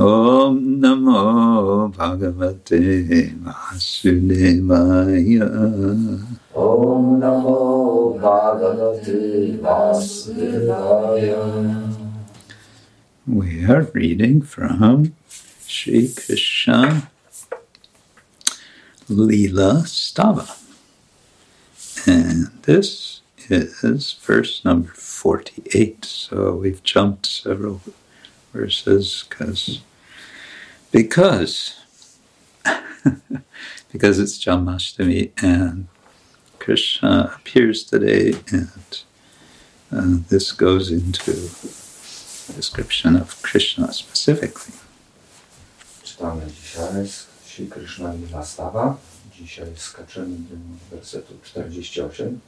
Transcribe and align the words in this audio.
ॐ 0.00 0.56
नमो 0.82 1.22
भगवते 1.96 2.78
वासुदेवाय 3.46 5.36
ॐ 6.64 7.02
नमो 7.22 7.58
भगवते 8.22 9.20
वासुदेवाय 9.64 11.28
We 13.28 13.64
are 13.64 13.82
reading 13.92 14.40
from 14.40 15.12
Sri 15.66 16.08
Krishna 16.14 17.10
Leela 19.10 19.82
Stava. 19.84 20.46
And 22.06 22.46
this 22.62 23.20
is 23.50 24.12
verse 24.22 24.64
number 24.64 24.92
48. 24.94 26.04
So 26.04 26.54
we've 26.54 26.82
jumped 26.84 27.26
several 27.26 27.80
verses 28.56 29.24
because 29.28 29.80
because 30.91 31.75
because 33.91 34.19
it's 34.19 34.37
Janmashtami 34.37 35.31
and 35.41 35.87
Krishna 36.59 37.31
appears 37.35 37.83
today 37.83 38.33
and 38.51 39.03
uh, 39.91 40.17
this 40.29 40.51
goes 40.51 40.91
into 40.91 41.49
description 42.55 43.15
of 43.15 43.41
Krishna 43.41 43.93
specifically. 43.93 44.73
Czytamy 46.03 46.45
dzisiaj 46.47 47.07
z 47.07 47.27
Sri 47.45 47.67
Krishna 47.67 48.13
Lila 48.13 48.45
Stava. 48.45 48.97
Dzisiaj 49.35 49.67
skaczemy 49.75 50.37
do 50.37 50.55
wersetu 50.95 51.33
48. 51.43 52.39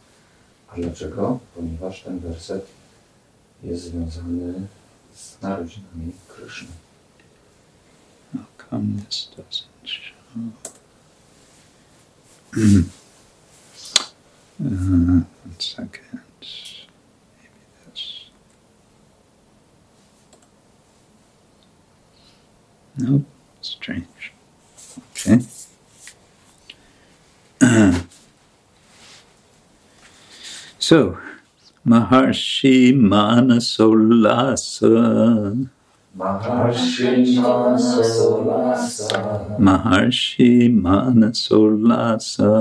A 0.67 0.75
dlaczego? 0.75 1.39
Ponieważ 1.55 2.01
ten 2.01 2.19
werset 2.19 2.65
jest 3.63 3.83
związany 3.83 4.67
z 5.15 5.41
narodzinami 5.41 6.11
Kryszny. 6.27 6.67
How 8.33 8.45
come 8.57 8.97
this 8.97 9.27
doesn't 9.35 9.67
show? 9.83 10.13
uh, 12.55 12.59
one 14.59 15.25
second. 15.59 16.21
Maybe 16.41 17.61
this. 17.85 18.29
Nope, 22.97 23.25
strange. 23.61 24.33
Okay. 25.11 25.39
so, 30.79 31.17
Maharshi 31.85 32.93
Manasolasa. 32.93 33.69
Maharshi 36.15 37.41
Manasolasa 37.41 39.09
Maharshi 39.57 40.69
Manasolasa 40.69 42.51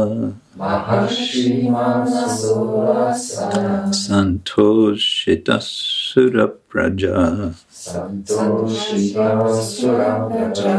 Maharshi 0.57 1.69
Manasolasa 1.69 3.53
Santoshita 3.93 5.61
Surapraja 5.61 7.53
Santoshita 7.71 9.45
Surabraja 9.53 10.77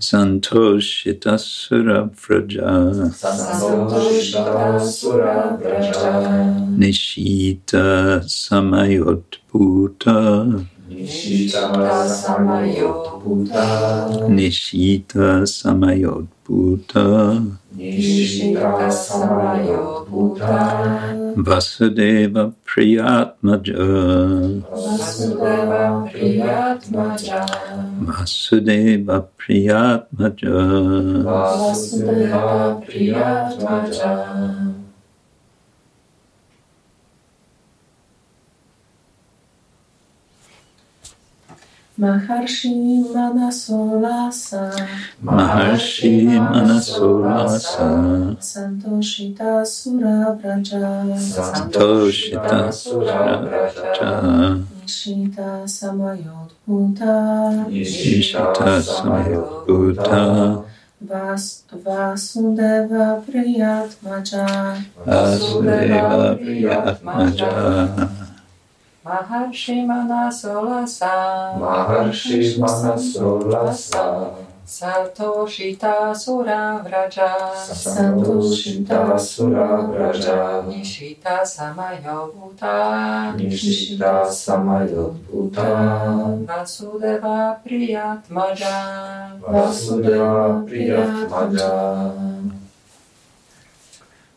Santoshita 0.00 1.38
Surapraja 1.38 2.70
Santoshita 3.14 4.82
Surabraja 4.82 6.04
Nishita 6.76 7.86
Samayotputa 8.26 10.18
Nishita 11.04 11.68
Samayotputa 12.08 13.64
Nishita 14.28 15.44
Samayotputa 15.44 17.04
Nishita 17.76 18.88
Samayotputa 18.88 20.54
Vasudeva 21.36 22.52
Priyatmaja 22.64 23.76
Vasudeva 24.72 26.08
Priyatmaja 26.08 27.40
Vasudeva 28.08 29.16
Priyatmaja 29.36 30.56
Vasudeva 31.24 32.80
Priyatmaja 32.80 34.10
Maharshi 41.96 43.06
Manasolasa 43.14 44.74
Maharshi 45.22 46.26
Manasolasa 46.26 47.86
Santoshita 48.42 49.62
Surabraja. 49.62 51.06
Santoshita 51.14 52.66
Surabraja. 52.74 54.10
Nishita 54.82 55.62
Samayodbhuta. 55.70 57.14
Ishita 57.70 58.82
Samayotputa 58.82 60.64
Vas 61.00 61.62
Vasudeva 61.70 63.22
Priyatmaja. 63.22 64.82
Vasudeva 65.06 66.34
Priyatmaja 66.42 68.23
Maharshimana 69.04 70.32
Solasa 70.32 71.52
Maharshimana 71.60 72.96
Solasa 72.96 74.32
Satoshita 74.66 76.16
Sura 76.16 76.80
Vraja. 76.82 77.52
Satoshita 77.52 79.20
Sura 79.20 79.82
Vraja. 79.92 80.64
Nishita 80.66 81.44
Samayobhuta 81.44 83.36
Nishita 83.36 84.24
Samayobhuta 84.24 85.68
Vasudeva 86.46 87.60
Priyatmaja. 87.62 88.76
Vasudeva 89.42 90.64
Priyatmaja. 90.66 92.33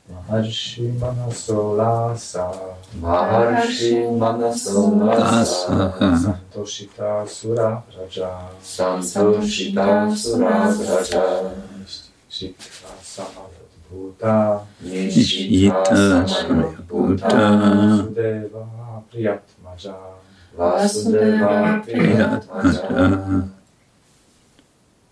Maharshi 0.08 0.84
Manasolasa 1.00 2.48
Maharshi 3.02 4.08
Manasolasa 4.18 5.76
Santoshita 6.24 7.28
Sura 7.28 7.84
Raja 7.98 8.32
Santoshita 8.64 10.16
Sura 10.16 10.72
Raja 10.72 11.52
Nishita 11.84 12.92
Samayotbhuta 13.04 14.62
Nishita 14.86 15.84
Samayotbhuta 16.28 17.28
Vasudeva 17.28 18.64
Priyatmaja 19.12 19.96
Vasudeva 20.58 21.84
Priyatmaja 21.84 23.57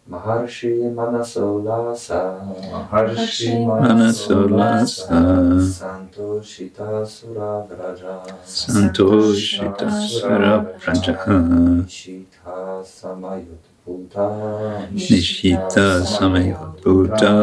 Maharshi 0.09 0.69
Manasolasa 0.93 2.37
Maharshi 2.71 3.65
Manasolasa 3.65 5.17
Santoshita 5.65 7.01
Surabraja 7.01 8.21
Santoshita 8.45 9.89
Surabraja 9.89 11.15
Nishita 11.81 12.85
Samayotbhuta 12.85 14.25
Nishita 14.93 16.05
Samayotbhuta 16.05 17.33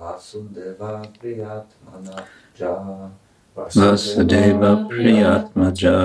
Vasudeva 0.00 1.06
Priyatmanaja 1.14 2.72
Vasudeva 3.54 4.70
Priyatmaja 4.90 5.96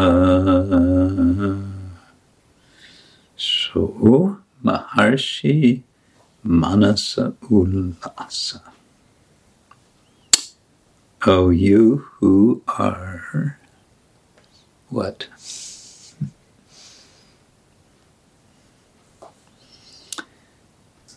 So 3.35 4.37
Maharshi 4.63 5.83
Manasa 6.43 7.33
Ullasa 7.49 8.61
Oh, 11.27 11.51
you 11.51 11.97
who 12.19 12.63
are 12.67 13.59
what? 14.89 15.27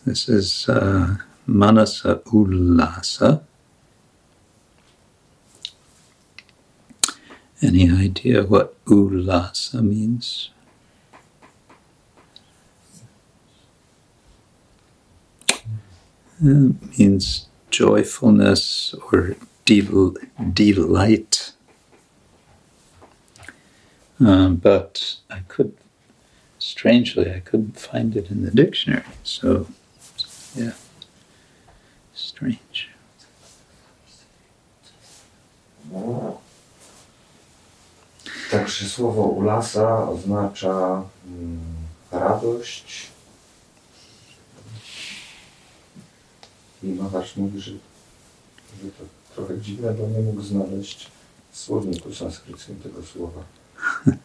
This 0.05 0.29
is 0.29 0.69
uh, 0.69 1.15
Manasa 1.47 2.21
Ullasa. 2.31 3.41
Any 7.63 7.89
idea 7.89 8.43
what 8.43 8.75
ulasa 8.85 9.81
means? 9.81 10.51
Uh, 16.45 16.69
means 16.99 17.47
joyfulness 17.71 18.93
or 19.11 19.35
del- 19.65 20.15
delight. 20.53 21.53
Um, 24.19 24.57
but 24.57 25.15
I 25.31 25.39
could, 25.47 25.75
strangely, 26.59 27.33
I 27.33 27.39
couldn't 27.39 27.79
find 27.79 28.15
it 28.15 28.29
in 28.29 28.43
the 28.45 28.51
dictionary. 28.51 29.03
So, 29.23 29.67
yeah, 30.55 30.73
strange. 32.13 32.89
Także 38.51 38.89
słowo 38.89 39.23
ulasa 39.23 40.09
oznacza 40.09 41.03
mm, 41.27 41.59
radość. 42.11 43.14
I 46.85 46.87
Maharz 46.87 47.37
mówi, 47.37 47.61
że, 47.61 47.71
że 47.71 48.89
to 48.99 49.03
trochę 49.35 49.61
dziwne, 49.61 49.93
bo 49.93 50.07
nie 50.07 50.19
mógł 50.19 50.41
znaleźć 50.41 51.07
w 51.51 51.57
słowniku 51.57 52.13
sanskryckim 52.13 52.75
tego 52.75 53.03
słowa. 53.03 53.43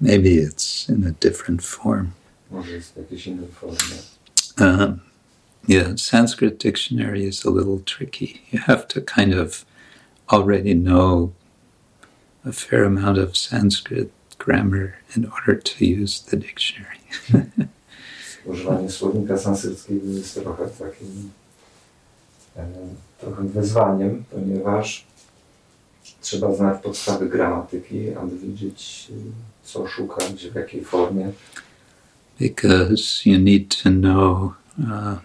Maybe 0.00 0.28
it's 0.28 0.88
in 0.88 1.06
a 1.06 1.10
different 1.20 1.62
form. 1.62 2.10
Może 2.50 2.72
jest 2.72 2.92
w 2.92 2.96
jakiejś 2.96 3.26
innej 3.26 3.48
formie. 3.48 3.96
Um, 4.60 5.00
yeah, 5.68 6.00
Sanskrit 6.00 6.58
dictionary 6.58 7.22
is 7.22 7.46
a 7.46 7.50
little 7.50 7.78
tricky. 7.84 8.40
You 8.52 8.60
have 8.60 8.86
to 8.86 9.00
kind 9.00 9.34
of 9.34 9.64
already 10.26 10.74
know 10.74 11.32
a 12.44 12.52
fair 12.52 12.84
amount 12.84 13.18
of 13.18 13.36
Sanskrit 13.36 14.10
grammar 14.38 14.94
in 15.16 15.26
order 15.26 15.62
to 15.62 15.84
use 15.84 16.20
the 16.20 16.36
dictionary. 16.36 16.98
Używanie 18.44 18.90
słownika 18.90 19.38
sanskryckiego 19.38 20.06
jest 20.10 20.34
trochę 20.34 20.68
takim 20.68 21.30
trochę 23.20 23.44
wyzwaniem, 23.44 24.24
ponieważ 24.30 25.06
trzeba 26.20 26.54
znać 26.54 26.82
podstawy 26.82 27.28
gramatyki, 27.28 28.14
aby 28.14 28.38
wiedzieć, 28.38 29.08
e, 29.10 29.14
co 29.62 29.86
szukać, 29.86 30.46
w 30.46 30.54
jakiej 30.54 30.84
formie. 30.84 31.32
because 32.38 33.26
you 33.26 33.36
need 33.36 33.70
to 33.70 33.90
know 33.90 34.54
uh, 34.88 35.18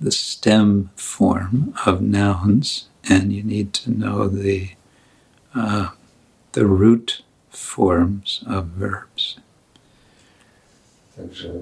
the 0.00 0.12
stem 0.12 0.90
form 0.96 1.74
of 1.86 2.00
nouns 2.02 2.88
and 3.08 3.32
you 3.32 3.42
need 3.42 3.72
to 3.72 3.90
know 3.90 4.28
the 4.28 4.70
uh, 5.54 5.90
the 6.52 6.66
root 6.66 7.22
forms 7.50 8.44
of 8.46 8.66
verbs. 8.66 9.40
Także, 11.16 11.52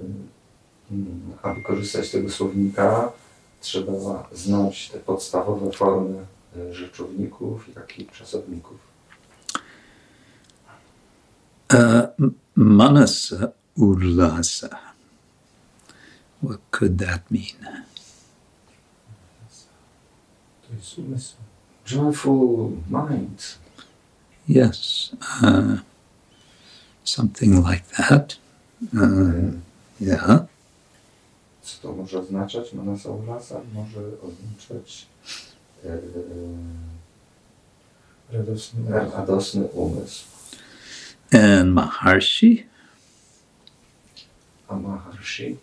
mm, 0.90 1.20
aby 1.42 1.62
korzystać 1.62 2.06
z 2.06 2.10
tego 2.10 2.30
słownika, 2.30 3.12
trzeba 3.60 4.28
znać 4.32 4.88
te 4.90 4.98
podstawowe 4.98 5.72
formy 5.72 6.26
e, 6.56 6.74
rzeczowników, 6.74 7.74
jak 7.76 7.98
i 7.98 8.06
czasowników. 8.06 8.78
Uh, 11.72 11.78
m- 12.18 12.34
manasa 12.56 13.48
ulasa. 13.76 14.68
What 16.42 16.60
could 16.70 16.98
that 16.98 17.30
mean? 17.30 17.84
To 20.68 20.74
jest 20.74 20.98
umysł. 20.98 21.34
Joyful 21.86 22.70
mind. 22.90 23.58
Yes, 24.48 25.10
uh, 25.42 25.80
something 27.04 27.66
like 27.68 27.84
that. 27.96 28.36
Uh, 28.94 29.02
E, 29.02 29.52
yeah. 30.00 30.47
Co 31.82 31.88
to 31.88 31.94
może 31.94 32.18
oznaczać? 32.18 32.72
Manasa 32.72 33.10
ulasa 33.10 33.60
może 33.74 34.00
oznaczać 34.00 35.06
e, 35.84 35.98
Radosny 38.32 38.90
radosny 38.90 39.64
umysł. 39.64 40.24
And 41.32 41.72
Maharshi, 41.72 42.66
A 44.68 44.76
Maharshi 44.76 45.58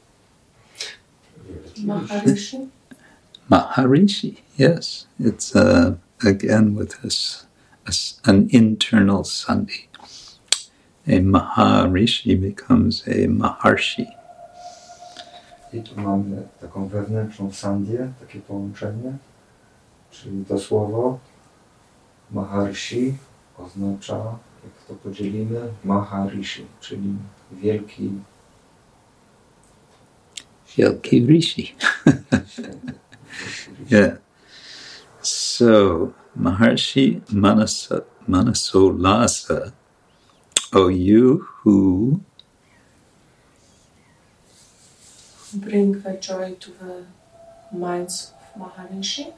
Maharishi. 1.83 2.69
Maharishi, 3.49 4.37
yes, 4.57 5.07
it's 5.19 5.55
uh, 5.55 5.95
again 6.23 6.75
with 6.75 7.03
us 7.03 7.45
an 8.25 8.49
internal 8.51 9.23
sandhi. 9.23 9.87
A 11.07 11.19
Maharishi 11.19 12.39
becomes 12.39 13.03
a 13.07 13.27
Maharshi. 13.27 14.07
I 15.75 15.81
tu 15.81 16.01
mamy 16.01 16.47
taką 16.61 16.87
wewnętrzną 16.87 17.51
sandię, 17.51 18.11
takie 18.19 18.39
połączenie, 18.39 19.17
czyli 20.11 20.45
to 20.45 20.59
słowo 20.59 21.19
Maharshi 22.31 23.17
oznacza, 23.57 24.15
jak 24.63 24.87
to 24.87 24.93
podzielimy, 24.93 25.61
Maharishi, 25.83 26.65
czyli 26.79 27.13
wielki 27.51 28.11
Yelki 30.77 31.25
Rishi. 31.25 31.75
Yeah. 33.89 34.17
So 35.21 36.11
Maharshi 36.35 37.21
Manasa 37.33 38.01
Manasolasa, 38.27 39.71
O 40.73 40.87
you 40.87 41.45
who 41.63 42.19
Bring 45.55 46.01
the 46.01 46.13
joy 46.19 46.55
to 46.59 46.71
the 46.71 47.05
minds 47.71 48.33
of 48.55 48.61
Maharishi. 48.61 49.33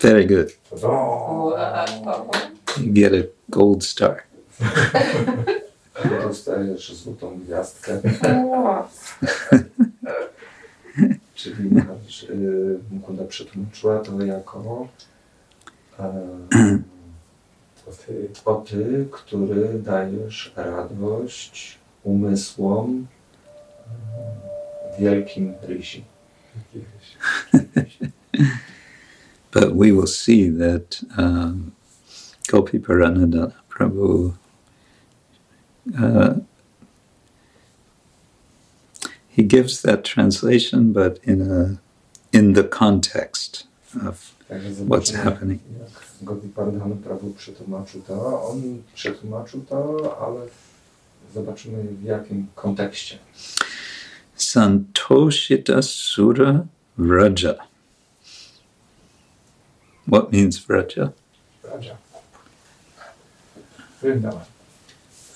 very 0.00 0.24
good. 0.24 0.52
Get 2.92 3.12
a 3.14 3.28
gold 3.50 3.84
star. 3.84 4.22
dostajesz 6.28 6.94
złotą 6.94 7.38
gwiazdkę, 7.38 8.00
czyli 11.34 11.70
y, 12.30 12.78
Mukunda 12.90 13.24
przetłumaczyła 13.24 13.98
to 13.98 14.24
jako 14.24 14.88
e, 15.98 16.12
To 17.84 17.92
ty. 18.06 18.28
O 18.44 18.54
Ty, 18.54 19.08
który 19.10 19.78
dajesz 19.78 20.52
radość 20.56 21.78
umysłom 22.04 22.86
mm, 22.86 23.06
wielkim 24.98 25.54
rysi. 25.62 26.02
But 29.52 29.74
we 29.74 29.90
will 29.90 30.06
see 30.06 30.48
that 30.48 31.02
um, 31.16 31.72
Gopiparanadhana 32.48 33.52
Prabhu 33.68 34.34
uh, 35.98 36.34
he 39.28 39.42
gives 39.42 39.82
that 39.82 40.04
translation, 40.04 40.92
but 40.92 41.18
in 41.22 41.40
a 41.40 41.80
in 42.32 42.52
the 42.52 42.64
context 42.64 43.66
of 44.04 44.34
what's 44.86 45.10
happening. 45.10 45.60
Gopi 46.24 46.48
Pardhan 46.48 47.02
Prabhu 47.02 47.34
przetłumaczył 47.34 48.02
to. 48.02 48.42
On 48.50 48.82
przetłumaczył 48.94 49.60
to, 49.60 50.18
ale 50.26 50.40
zobaczymy 51.34 51.84
w 51.84 52.02
jakim 52.02 52.46
kontekście. 52.54 53.18
Santoshita 54.40 55.82
Sura 55.84 56.66
Vraja. 56.98 57.58
What 60.06 60.32
means 60.32 60.58
Vraja? 60.58 61.12
Raja. 61.62 61.96
Vrindavan. 64.02 64.44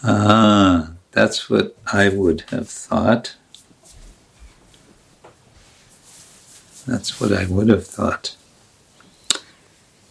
Ah, 0.03 0.91
that's 1.13 1.49
what 1.51 1.77
I 1.93 2.09
would 2.09 2.45
have 2.51 2.69
thought. 2.69 3.37
That's 6.87 7.21
what 7.21 7.33
I 7.33 7.45
would 7.47 7.69
have 7.69 7.87
thought. 7.87 8.37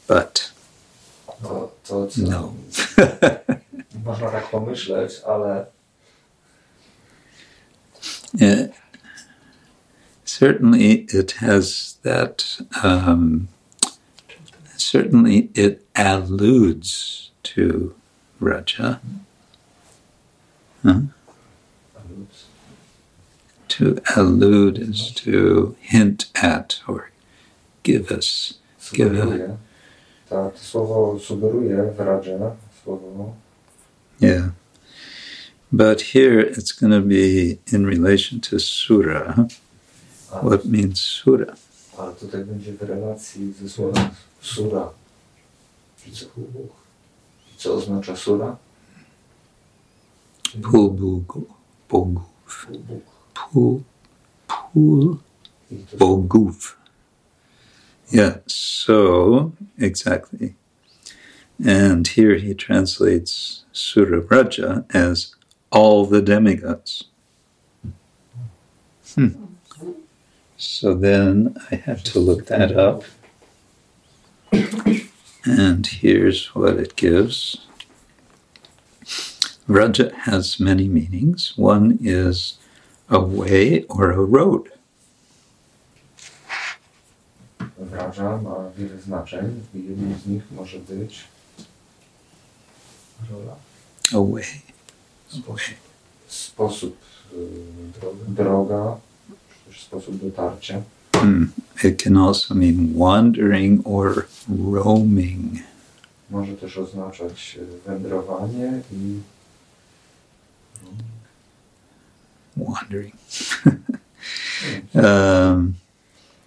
But 0.08 0.52
To, 1.42 1.72
to 1.84 2.08
co 2.08 2.22
no. 2.22 2.54
można 4.06 4.32
tak 4.32 4.50
pomyśleć, 4.52 5.22
ale 5.26 5.66
Yeah. 8.34 8.83
Certainly 10.40 11.06
it 11.14 11.34
has 11.46 11.98
that, 12.02 12.60
um, 12.82 13.50
certainly 14.78 15.52
it 15.54 15.86
alludes 15.96 17.30
to 17.44 17.94
Vraja. 18.42 19.00
Huh? 20.82 21.02
To 23.68 24.02
allude 24.16 24.80
is 24.80 25.12
to 25.18 25.76
hint 25.80 26.26
at 26.34 26.82
or 26.88 27.12
give 27.84 28.10
us. 28.10 28.56
Give 28.92 29.14
a- 29.14 29.22
sugeruje. 29.22 29.58
słowo 30.56 31.20
sugeruje 31.20 31.94
w 31.94 32.84
słowo 32.84 33.36
Yeah. 34.20 34.50
But 35.72 36.02
here 36.02 36.40
it's 36.40 36.72
going 36.72 36.92
to 36.92 37.08
be 37.08 37.60
in 37.72 37.86
relation 37.86 38.42
to 38.42 38.60
Sura. 38.60 39.48
A, 40.34 40.40
What 40.42 40.66
means 40.66 41.00
Sura? 41.00 41.56
ale 41.98 42.14
tutaj 42.14 42.46
będzie 42.46 42.74
w 42.74 42.82
relacji 42.82 43.54
ze 43.54 43.70
słowem 43.70 44.10
sura. 44.42 44.90
I 46.08 46.12
co, 46.12 46.26
i 47.54 47.58
co 47.58 47.74
oznacza 47.74 48.16
sura? 48.16 48.58
Bóg. 50.56 51.34
Pul. 51.88 52.16
Pul. 53.54 55.18
I 55.72 55.76
to 55.78 55.98
Boguf. 55.98 56.78
Yeah, 58.12 58.38
so, 58.48 59.52
exactly. 59.80 60.54
And 61.66 62.08
here 62.08 62.36
he 62.38 62.54
translates 62.54 63.64
Sura 63.72 64.22
Vraja 64.22 64.84
as 64.94 65.36
all 65.72 66.06
the 66.06 66.22
demigods. 66.22 67.06
Hmm. 69.16 69.43
So 70.66 70.94
then 70.94 71.56
I 71.72 71.76
have 71.76 72.04
to 72.04 72.20
look 72.20 72.46
that 72.48 72.72
up. 72.72 73.04
And 75.46 75.86
here's 75.86 76.56
what 76.56 76.80
it 76.80 76.96
gives. 76.96 77.58
Vraja 79.68 80.14
has 80.14 80.60
many 80.60 80.88
meanings. 80.88 81.54
One 81.58 82.00
is 82.02 82.58
a 83.10 83.20
way 83.20 83.84
or 83.90 84.12
a 84.12 84.24
road. 84.24 84.70
Vraja 87.80 88.42
ma 88.42 88.70
wiele 88.78 89.02
znaczeń 89.02 89.64
i 89.76 89.78
jednym 89.78 90.20
z 90.20 90.28
nich 90.28 90.44
może 90.52 90.80
być 90.80 91.24
Rola. 93.32 93.56
A 94.14 94.32
way. 94.32 94.62
sposób, 95.28 95.76
sposób 96.28 96.98
droga, 98.28 98.98
czy 98.98 99.13
też 99.74 99.82
sposób 99.84 100.22
dotarcia. 100.22 100.82
Hmm. 101.16 101.52
It 101.84 102.04
can 102.04 102.18
also 102.18 102.56
mean 102.56 102.94
wandering 102.98 103.88
or 103.88 104.26
roaming. 104.72 105.54
Może 106.30 106.54
też 106.54 106.78
oznaczać 106.78 107.60
wędrowanie 107.86 108.82
i 108.92 109.20
Wandering. 112.58 113.16
um, 114.94 115.74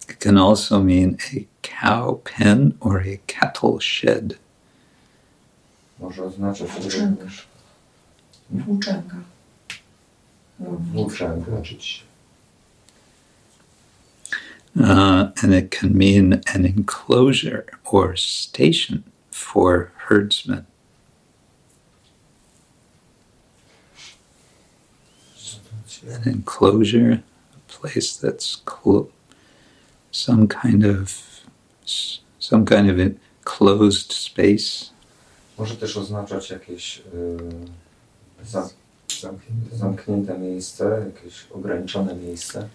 it 0.09 0.19
can 0.21 0.39
also 0.39 0.83
mean 0.83 1.17
a 1.33 1.47
cow 1.63 2.25
pen 2.25 2.73
or 2.81 3.01
a 3.01 3.19
cattle 3.27 3.81
shed. 3.81 4.39
może 5.99 6.25
oznaczać 6.25 6.71
Włóczęga. 6.71 7.11
również 7.11 7.47
Włóczęga. 8.51 9.17
No, 10.61 10.71
włóczęgę. 10.71 11.45
Znaczyć. 11.51 12.05
Uh, 14.79 15.31
and 15.43 15.55
it 15.55 15.71
can 15.71 15.97
mean 15.97 16.43
an 16.55 16.67
enclosure 16.67 17.65
or 17.85 18.15
station 18.17 19.05
for 19.31 19.91
herdsmen. 19.97 20.67
An 26.09 26.29
enclosure, 26.29 27.23
a 27.55 27.73
place 27.73 28.17
that's 28.17 28.57
clo- 28.65 29.09
some 30.13 30.47
kind 30.47 30.85
of 30.85 31.13
some 32.39 32.65
kind 32.65 32.89
of 32.91 32.99
enclosed 33.01 34.13
space. 34.13 34.91
Może 35.59 35.77
też 35.77 35.97
oznaczać 35.97 36.51
jakieś 36.51 36.99
y, 36.99 37.03
za, 38.45 38.69
Zamknięte. 39.21 39.77
zamknięte 39.77 40.39
miejsce, 40.39 41.13
jakieś 41.15 41.47
ograniczone 41.51 42.15
miejsce. 42.15 42.69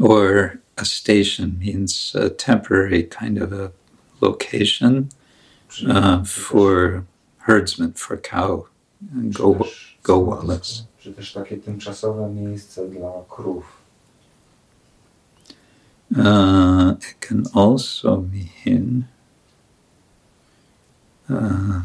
or 0.00 0.58
a 0.80 0.84
station 0.84 1.58
means 1.58 2.14
a 2.14 2.30
temporary 2.30 3.02
kind 3.02 3.38
of 3.38 3.52
a 3.52 3.72
location 4.20 5.10
uh, 5.86 6.24
for 6.24 7.04
herdsmen, 7.38 7.92
for 7.92 8.16
cow 8.16 8.66
go, 9.32 9.66
go 10.02 10.18
wallets. 10.20 10.84
czy 11.00 11.12
też 11.12 11.32
takie 11.32 11.56
tymczasowe 11.56 12.28
miejsce 12.28 12.88
dla 12.88 13.10
krów. 13.28 13.64
Uh, 16.16 16.92
it 16.98 17.16
can 17.20 17.42
also 17.54 18.24
mean 18.32 19.04
uh, 21.30 21.82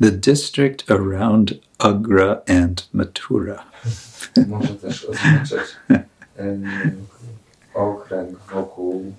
the 0.00 0.10
district 0.10 0.90
around 0.90 1.60
Agra 1.78 2.42
and 2.48 2.88
Mathura. 2.92 3.64
Może 4.48 4.74
też 4.74 5.04
oznaczać 5.04 5.76
okręg 7.74 8.38
wokół 8.38 9.00
um, 9.00 9.14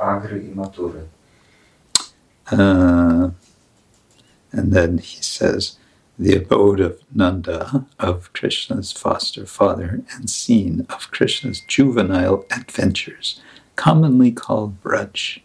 Agry 0.00 0.42
i 0.42 0.54
Matury. 0.54 1.02
Uh, 2.52 3.30
and 4.52 4.72
then 4.72 4.98
he 4.98 5.22
says, 5.22 5.78
the 6.18 6.36
abode 6.36 6.80
of 6.80 7.00
Nanda, 7.14 7.86
of 7.98 8.32
Krishna's 8.32 8.92
foster 8.92 9.46
father, 9.46 10.02
and 10.14 10.30
scene 10.30 10.86
of 10.90 11.10
Krishna's 11.10 11.60
juvenile 11.60 12.44
adventures, 12.50 13.40
commonly 13.76 14.32
called 14.32 14.80
Braj. 14.82 15.40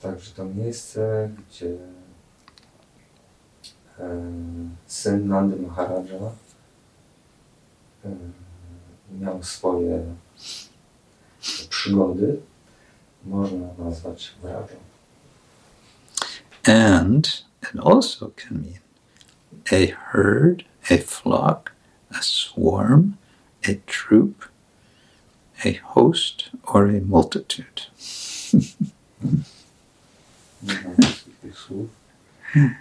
Także 0.00 0.30
to 0.34 0.44
miejsce, 0.44 1.30
gdzie 1.38 1.76
em, 3.98 4.76
syn 4.86 5.28
Nandy 5.28 5.56
Maharaja 5.56 6.32
em, 8.04 8.32
miał 9.20 9.42
swoje 9.42 10.04
przygody, 11.68 12.40
można 13.24 13.68
nazwać 13.78 14.34
Vrają. 14.42 14.66
And 16.64 17.44
it 17.62 17.80
also 17.84 18.30
can 18.36 18.62
mean 18.62 18.82
a 19.70 19.86
herd, 19.86 20.64
a 20.90 20.98
flock, 20.98 21.72
a 22.10 22.22
swarm, 22.22 23.16
a 23.64 23.74
troop, 23.86 24.44
a 25.64 25.72
host, 25.72 26.50
or 26.64 26.88
a 26.88 27.00
multitude. 27.00 27.82
Nie 30.62 30.74
znam 30.74 30.96
wszystkich 31.02 31.36
tych 31.38 31.58
słów, 31.58 31.88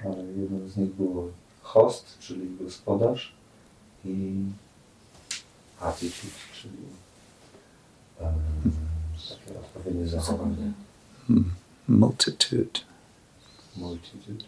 ale 0.05 0.23
jednym 0.37 0.69
z 0.69 0.77
nich 0.77 0.89
było 0.89 1.31
host, 1.61 2.17
czyli 2.19 2.57
gospodarz 2.59 3.33
i 4.05 4.33
attitude, 5.81 6.33
czyli 6.53 6.77
odpowiednie 9.59 10.07
zachowanie. 10.07 10.71
Multitude. 11.87 12.79
Multitude. 13.77 14.45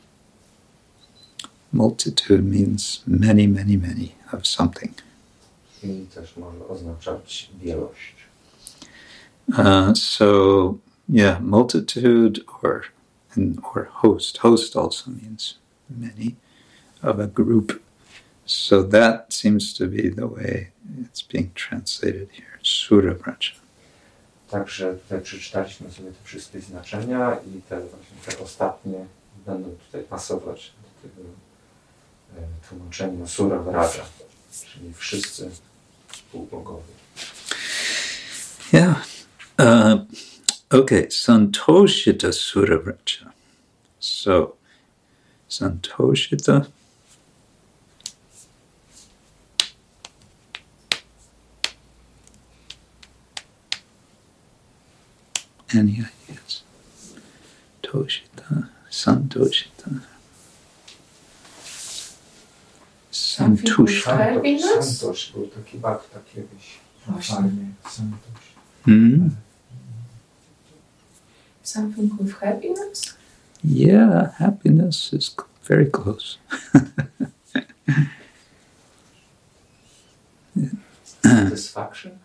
Multitude 1.74 2.44
means 2.44 3.04
many, 3.08 3.48
many, 3.48 3.78
many 3.78 4.10
of 4.32 4.48
something. 4.48 4.94
I 5.84 6.06
też 6.16 6.38
może 6.38 6.68
oznaczać 6.68 7.50
wielość. 7.62 8.16
Uh, 9.50 9.98
so, 9.98 10.78
yeah, 11.10 11.42
multitude 11.42 12.42
or 12.62 12.84
and, 13.36 13.60
or 13.76 13.86
host. 13.86 14.38
Host 14.38 14.76
also 14.76 15.12
means 15.12 15.58
many 15.90 16.36
of 17.02 17.20
a 17.20 17.28
group. 17.28 17.82
So 18.46 18.84
that 18.84 19.34
seems 19.34 19.74
to 19.74 19.88
be 19.88 20.10
the 20.10 20.28
way 20.28 20.73
it's 21.02 21.22
being 21.22 21.54
translated 21.54 22.30
here. 22.32 22.60
Surabraja. 22.64 23.64
Także 24.50 24.94
tutaj 24.94 25.22
przeczytaliśmy 25.22 25.92
sobie 25.92 26.12
te 26.12 26.24
wszystkie 26.24 26.62
znaczenia 26.62 27.38
i 27.56 27.62
te 27.62 27.80
właśnie 27.80 28.36
te 28.36 28.44
ostatnie 28.44 29.06
będą 29.46 29.70
tutaj 29.86 30.04
pasować 30.04 30.72
do 30.84 31.10
tego 31.10 31.30
e, 32.38 32.68
tłumaczenia 32.70 33.28
Sura 33.28 33.60
Vraja, 33.60 34.06
czyli 34.52 34.94
wszyscy 34.94 35.52
półbogowie. 36.32 36.94
Yeah. 38.74 39.06
Uh, 39.60 40.00
okay, 40.70 41.08
Santoshita 41.12 42.32
Surabraja. 42.32 43.34
So, 44.00 44.56
Santoshita. 45.48 46.66
Any 55.74 55.92
ideas? 55.92 56.64
Toshita, 57.82 58.68
Santoshita. 58.90 59.90
Santush. 63.12 63.66
Santush. 63.66 64.04
Happiness? 64.04 65.00
Santosz 65.00 65.32
był 65.32 65.48
taki 65.48 65.78
bhakta 65.78 66.20
kiedyś. 66.34 66.80
Właśnie. 67.08 67.36
Fajnie. 67.36 67.66
Santosz. 67.90 68.54
Hmm? 68.86 69.30
something 71.64 72.16
with 72.18 72.34
happiness? 72.40 73.16
Yeah, 73.64 74.34
happiness 74.38 75.12
is 75.14 75.36
very 75.64 75.86
close. 75.90 76.38
Satisfaction? 81.24 82.20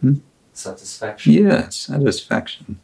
Hmm? 0.00 0.14
Satisfaction? 0.54 1.32
Yeah, 1.32 1.68
satisfaction. 1.70 2.78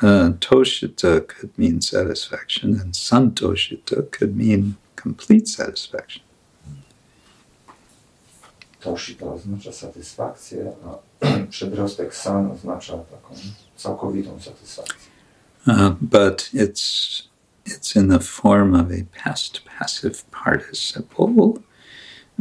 Uh, 0.00 0.32
toshita 0.40 1.26
could 1.26 1.56
mean 1.56 1.80
satisfaction, 1.80 2.78
and 2.80 2.92
santoshita 2.92 4.10
could 4.10 4.36
mean 4.36 4.76
complete 4.96 5.48
satisfaction. 5.48 6.22
Toshi 8.82 9.14
to 9.16 9.32
oznacza 9.32 9.72
satysfakcję, 9.72 10.72
a 10.84 10.98
przedrostek 11.50 12.14
san 12.14 12.50
oznacza 12.50 12.98
taką 12.98 13.34
całkowitą 13.76 14.40
satysfakcję. 14.40 15.10
Uh, 15.66 15.90
but 16.00 16.50
it's 16.52 17.22
it's 17.64 17.96
in 17.96 18.08
the 18.08 18.20
form 18.20 18.74
of 18.74 18.90
a 18.92 19.04
past 19.24 19.64
passive 19.64 20.22
participle, 20.30 21.62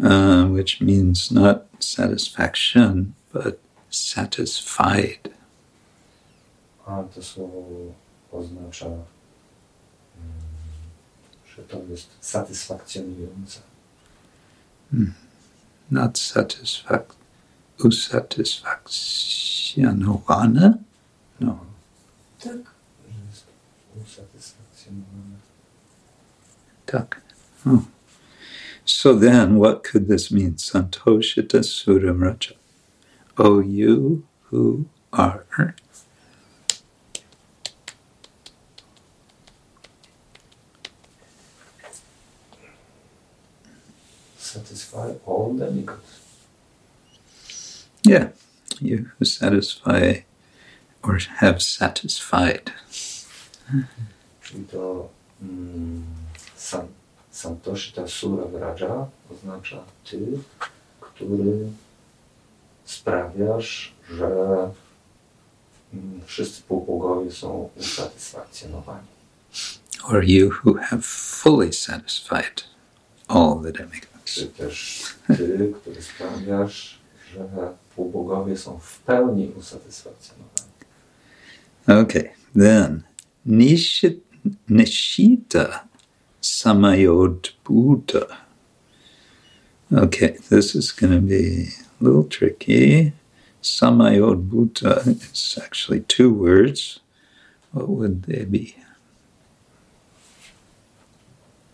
uh, 0.04 0.46
which 0.46 0.82
means 0.82 1.32
not 1.32 1.66
satisfaction 1.80 3.14
but 3.34 3.63
satisfied. 3.96 5.30
A 6.86 7.04
to 7.04 7.24
słowo 7.24 7.66
oznacza, 8.32 8.86
mm, 8.86 9.04
że 11.56 11.64
to 11.64 11.82
jest 11.90 12.08
satysfakcjonujące. 12.22 13.60
Not 15.92 16.20
satisfac 16.20 17.04
usatysfaccionowane. 17.80 20.78
No. 21.40 21.66
Tak. 22.40 22.58
Jest 23.30 23.46
usatysfakcjonowane. 24.06 25.38
Tak. 26.86 27.22
Oh. 27.66 27.78
So 28.86 29.20
then, 29.20 29.60
what 29.60 29.84
could 29.84 30.08
this 30.08 30.32
mean? 30.32 30.58
Santoshita 30.58 31.64
Suramraja. 31.64 32.63
O 33.38 33.60
you 33.60 34.26
who 34.50 34.86
are 35.12 35.46
Satisfy 44.38 45.14
all 45.26 45.56
demigods. 45.56 46.22
Yeah, 48.06 48.30
you 48.80 49.10
who 49.18 49.26
satisfy 49.26 50.22
or 51.04 51.18
have 51.40 51.64
satisfied. 51.64 52.72
Czyli 54.42 54.66
to 54.66 55.10
mm, 55.42 56.04
san, 56.56 56.88
Santoshita 57.32 58.08
Sura 58.08 58.46
Vraja 58.46 59.08
oznacza 59.32 59.84
ty, 60.04 60.20
który 61.02 61.70
sprawiasz, 62.86 63.94
że 64.10 64.28
mm, 65.94 66.22
wszyscy 66.26 66.62
półbogowie 66.62 67.32
są 67.32 67.70
usatysfakcjonowani. 67.78 69.08
Or 70.04 70.24
you 70.24 70.52
who 70.64 70.74
have 70.74 71.02
fully 71.04 71.74
satisfied 71.74 72.64
all 73.28 73.62
the 73.64 73.72
demigods. 73.72 74.34
Czy 74.34 74.48
też 74.48 75.04
ty, 75.28 75.74
który 75.82 76.02
sprawiasz, 76.02 77.00
że 77.34 77.74
półbogowie 77.96 78.58
są 78.58 78.80
w 78.80 79.00
pełni 79.00 79.48
usatysfakcjonowani. 79.48 80.74
Okay, 81.88 82.30
then 82.56 83.04
Nishit, 83.46 84.24
Nishita 84.70 85.88
Samayodbhuta. 86.42 88.26
Okay, 89.92 90.38
this 90.50 90.76
is 90.76 90.92
going 90.92 91.14
to 91.14 91.22
be 91.22 91.68
a 92.04 92.06
little 92.06 92.26
tricky. 92.26 93.14
Samayodbhuta 93.62 95.08
is 95.08 95.58
actually 95.64 96.02
two 96.02 96.34
words. 96.34 97.00
What 97.72 97.88
would 97.88 98.24
they 98.24 98.44
be? 98.44 98.76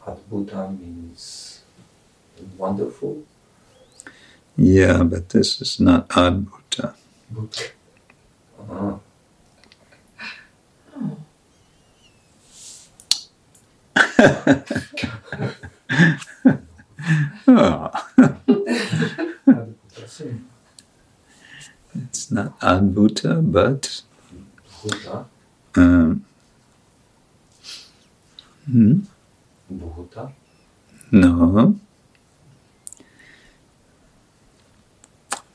Adbhuta 0.05 0.79
means 0.79 1.63
wonderful. 2.57 3.23
Yeah, 4.55 5.03
but 5.03 5.29
this 5.29 5.61
is 5.61 5.79
not 5.79 6.07
Adbhuta. 6.09 6.93
Oh, 17.47 17.89
Adbhuta 19.47 20.07
syn. 20.07 20.45
it's 21.95 22.31
not 22.31 22.58
Adbhuta, 22.69 23.41
but 23.51 24.01
Bhuta, 24.83 25.25
um, 25.75 26.25
hmm, 28.65 28.99
Bhuta, 29.73 30.31
no. 31.11 31.79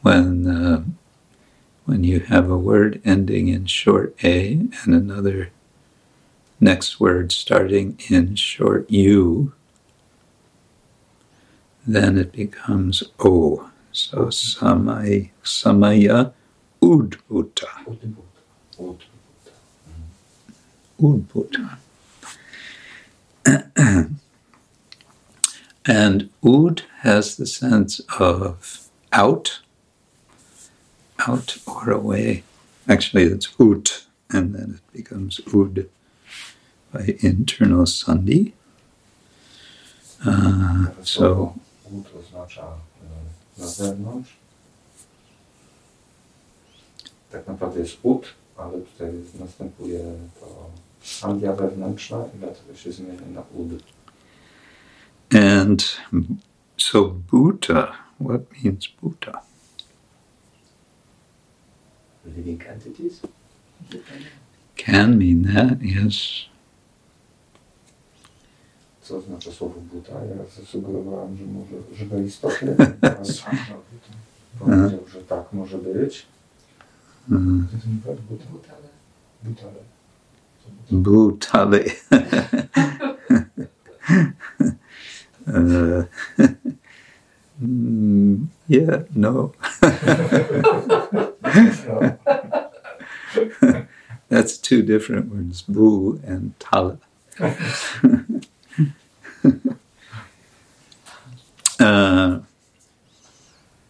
When 0.02 0.46
uh, 0.48 0.84
when 1.84 2.04
you 2.04 2.20
have 2.20 2.50
a 2.50 2.58
word 2.58 3.00
ending 3.04 3.48
in 3.48 3.66
short 3.66 4.16
a 4.24 4.68
and 4.84 4.94
another 4.94 5.50
next 6.60 6.98
word 7.00 7.32
starting 7.32 7.98
in 8.08 8.34
short 8.36 8.90
u, 8.90 9.52
then 11.86 12.18
it 12.18 12.32
becomes 12.32 13.04
o. 13.20 13.70
So 13.92 14.26
samay, 14.26 15.30
samaya 15.44 16.32
udbhuta. 16.84 17.68
Udbhuta. 21.00 21.78
And 25.86 26.30
ud 26.42 26.82
has 27.00 27.36
the 27.36 27.46
sense 27.46 28.00
of 28.18 28.88
out, 29.12 29.60
out 31.26 31.58
or 31.66 31.90
away. 31.90 32.42
Actually, 32.88 33.24
it's 33.24 33.48
ut, 33.60 34.06
and 34.30 34.54
then 34.54 34.78
it 34.78 34.92
becomes 34.96 35.40
ud 35.52 35.90
by 36.92 37.16
internal 37.20 37.84
sandhi. 37.84 38.52
Uh, 40.26 40.86
so, 41.02 41.54
Ud 41.92 42.06
oznacza 42.18 42.78
na 43.58 43.66
zewnątrz. 43.66 44.43
Tak 47.34 47.46
naprawdę 47.46 47.80
jest 47.80 47.98
ud, 48.02 48.26
ale 48.56 48.72
tutaj 48.80 49.12
następuje 49.40 49.98
to 50.40 50.70
sandia 51.02 51.52
wewnętrzna 51.52 52.24
i 52.34 52.38
dlatego 52.38 52.74
się 52.76 52.92
zmienia 52.92 53.26
na 53.34 53.42
ud. 53.54 53.82
and 55.34 55.96
so 56.76 57.10
Bhuta, 57.30 57.92
what 58.20 58.40
means 58.52 58.88
Bhuta? 59.00 59.42
Living 62.36 62.66
entities? 62.66 63.20
Can 64.76 65.18
mean 65.18 65.54
that, 65.54 65.82
yes. 65.82 66.48
Co 69.02 69.16
oznacza 69.16 69.52
słowo 69.52 69.80
buta? 69.92 70.12
Ja 70.12 70.60
zasugerowałem, 70.60 71.36
że 71.36 71.44
może 71.44 71.96
żywe 71.96 72.24
istoty. 72.24 72.76
ale 73.02 73.14
Powiedział, 74.58 75.08
że 75.12 75.22
tak 75.22 75.52
może 75.52 75.78
być. 75.78 76.26
Mm. 77.30 77.66
Bhutale. 80.90 81.92
uh, 85.46 86.04
yeah, 88.68 89.02
no. 89.14 89.52
That's 94.28 94.58
two 94.58 94.82
different 94.82 95.30
words, 95.32 95.62
bhu 95.62 96.20
and 96.24 96.58
tala. 96.58 96.98
uh, 101.80 102.40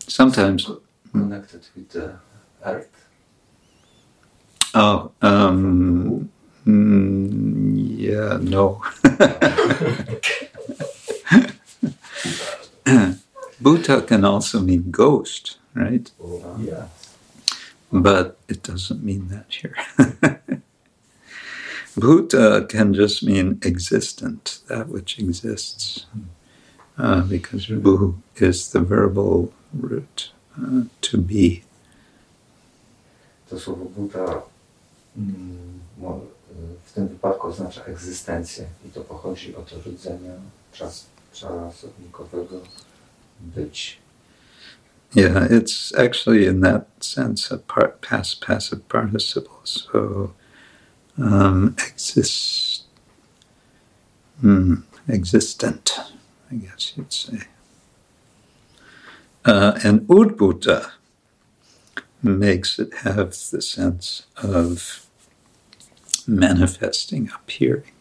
sometimes, 0.07 0.70
Connected 1.12 1.66
with 1.77 1.88
the 1.90 2.16
earth. 2.64 2.90
Oh, 4.77 5.13
um, 5.23 6.29
mm, 6.67 7.75
yeah, 7.97 8.39
no. 8.43 8.83
Bhuta 13.63 14.05
can 14.05 14.25
also 14.25 14.61
mean 14.61 14.91
ghost, 14.91 15.59
right? 15.75 16.11
Ja. 16.59 16.89
But 17.93 18.37
it 18.49 18.65
doesn't 18.65 19.05
mean 19.05 19.29
that 19.29 19.47
here. 19.49 19.77
Bhuta 21.97 22.69
can 22.69 22.95
just 22.95 23.23
mean 23.23 23.61
existent, 23.63 24.59
that 24.67 24.89
which 24.89 25.21
exists, 25.21 26.07
uh, 26.99 27.21
because 27.21 27.67
bhu 27.69 28.17
is 28.35 28.73
the 28.73 28.81
verbal 28.81 29.53
root, 29.73 30.33
uh, 30.61 30.83
to 31.03 31.19
be. 31.19 31.63
Bhuta 33.49 34.43
mo- 35.98 36.20
w 36.85 36.92
tym 36.92 37.09
wypadku 37.09 37.46
oznacza 37.46 37.85
egzystencję 37.85 38.66
i 38.87 38.90
to 38.90 39.00
pochodzi 39.00 39.57
od 39.57 39.70
czas, 40.72 41.07
czasownikowego 41.33 42.61
być. 43.40 43.98
Yeah, 45.14 45.50
it's 45.50 45.92
actually 45.96 46.46
in 46.46 46.61
that 46.62 46.87
sense 47.00 47.55
a 47.55 47.59
part, 47.59 48.00
past 48.00 48.40
passive 48.40 48.88
participle. 48.88 49.61
So 49.64 50.33
um, 51.18 51.77
exist, 51.79 52.85
hmm, 54.40 54.83
existent, 55.09 56.00
I 56.50 56.57
guess 56.57 56.96
you'd 56.96 57.12
say. 57.12 57.38
Uh, 59.44 59.79
and 59.85 60.00
udbhuta 60.09 60.90
makes 62.22 62.79
it 62.79 62.92
have 62.94 63.31
the 63.53 63.62
sense 63.62 64.27
of 64.42 65.04
manifesting, 66.29 67.31
appearing. 67.35 67.95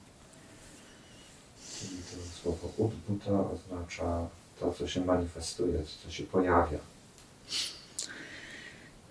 Czyli 1.80 1.98
to 1.98 2.42
słowo 2.42 2.72
Udbhuta 2.78 3.32
oznacza 3.32 4.28
to, 4.60 4.74
co 4.74 4.88
się 4.88 5.06
manifestuje, 5.06 5.84
co 6.04 6.12
się 6.12 6.24
pojawia. 6.24 6.80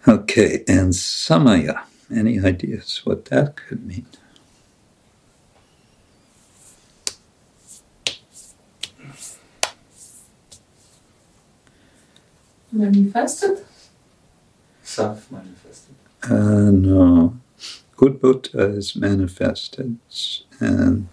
Okay, 0.06 0.64
and 0.68 0.96
samaya. 0.96 1.86
Any 2.10 2.38
ideas 2.38 3.02
what 3.06 3.24
that 3.24 3.54
could 3.54 3.86
mean? 3.86 4.06
Manifested? 12.72 13.64
Self-manifested. 14.82 15.94
Uh, 16.24 16.70
no. 16.72 17.34
Udbhuta 17.96 18.76
is 18.76 18.96
manifested, 18.96 19.98
and 20.60 21.08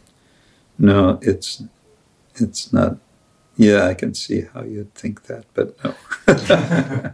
no, 0.78 1.20
it's 1.22 1.64
it's 2.36 2.74
not. 2.74 2.98
Yeah, 3.58 3.86
I 3.86 3.94
can 3.94 4.14
see 4.14 4.46
how 4.54 4.64
you'd 4.64 4.94
think 4.94 5.24
that, 5.24 5.46
but 5.54 5.76
no. 5.84 5.94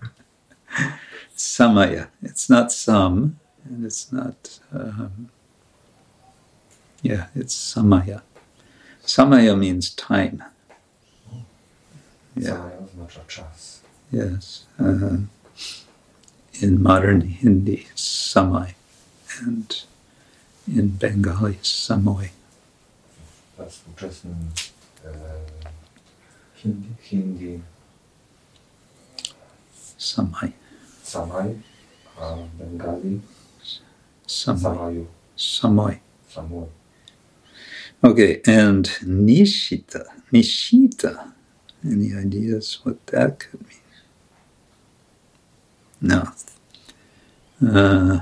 Samaya. 1.35 2.07
It's 2.21 2.49
not 2.49 2.71
some, 2.71 3.39
and 3.65 3.85
it's 3.85 4.11
not. 4.11 4.59
Um, 4.71 5.29
yeah, 7.01 7.27
it's 7.35 7.55
samaya. 7.55 8.21
Samaya 9.03 9.57
means 9.57 9.91
time. 9.91 10.43
Yeah. 12.35 12.69
Samaya. 12.97 13.43
Yes. 14.11 14.65
Uh, 14.79 15.17
in 16.61 16.81
modern 16.81 17.21
Hindi, 17.21 17.87
samai, 17.95 18.73
and 19.41 19.83
in 20.67 20.87
Bengali, 20.89 21.57
samoy. 21.61 22.29
We 23.57 23.69
współczesnym 23.69 24.35
e, 25.05 25.11
Hindi, 26.63 26.89
Hindi 27.11 27.61
Samai, 29.97 30.51
Samaj, 31.03 31.45
a 32.19 32.35
w 32.35 32.49
Bengali 32.57 33.21
samai, 34.27 35.05
Samaju, 35.35 35.97
samoy. 36.29 36.67
Okay, 38.03 38.41
and 38.47 38.89
nishita, 39.03 40.03
nishita. 40.31 41.31
Any 41.83 42.13
ideas 42.13 42.79
what 42.83 43.05
that 43.07 43.39
could 43.39 43.61
mean? 43.61 43.79
No. 46.01 46.31
Uh, 47.61 48.19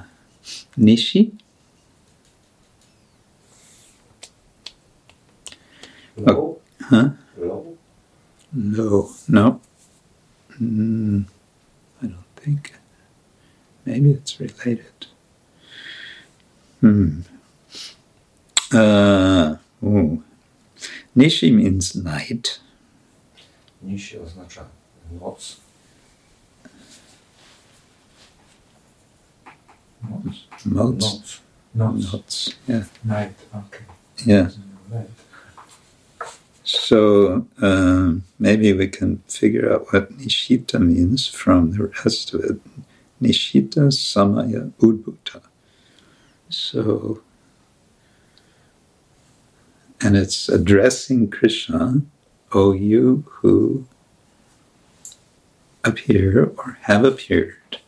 nishi? 0.78 1.32
Low? 6.18 6.60
Huh? 6.82 7.10
Low? 7.38 7.78
No, 8.54 9.10
no. 9.28 9.62
Mm, 10.62 11.26
I 12.02 12.06
don't 12.06 12.36
think. 12.36 12.74
Maybe 13.86 14.12
it's 14.12 14.40
related. 14.40 15.08
Hmm. 16.82 17.22
Uh, 18.72 19.56
ooh. 19.84 20.24
Nishi 21.16 21.54
means 21.54 21.96
night. 21.96 22.60
Nishi 23.86 24.18
oznacza 24.18 24.66
noc. 25.20 25.63
Mots. 30.04 31.40
Noc. 31.76 31.98
Noc. 32.02 32.56
Yeah. 32.68 32.84
Night. 33.04 33.34
Okay. 33.56 33.84
Yeah. 34.26 34.50
So 36.64 37.46
um, 37.62 38.24
maybe 38.40 38.74
we 38.74 38.88
can 38.88 39.18
figure 39.28 39.74
out 39.74 39.92
what 39.92 40.18
Nishita 40.18 40.80
means 40.80 41.28
from 41.28 41.72
the 41.72 41.88
rest 42.06 42.34
of 42.34 42.44
it. 42.44 42.60
Nishita 43.22 43.92
Samaya 43.92 44.72
Udbhuta. 44.80 45.42
So, 46.50 47.22
and 50.02 50.16
it's 50.16 50.50
addressing 50.50 51.30
Krishna, 51.30 52.02
O 52.52 52.74
you 52.74 53.26
who 53.28 53.86
appear 55.84 56.52
or 56.58 56.78
have 56.84 57.04
appeared 57.04 57.80